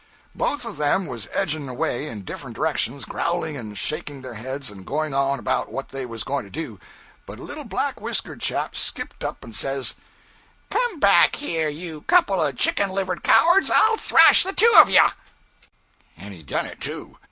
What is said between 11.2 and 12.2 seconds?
here, you